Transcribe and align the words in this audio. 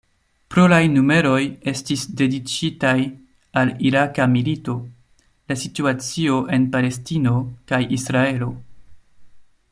Pluraj 0.53 0.77
numeroj 0.91 1.41
estis 1.71 2.05
dediĉitaj 2.21 2.93
al 3.61 3.73
Iraka 3.91 4.27
milito, 4.37 4.77
la 5.51 5.57
situacio 5.65 6.39
en 6.57 6.65
Palestino 6.77 7.35
kaj 7.73 7.81
Israelo. 7.99 8.49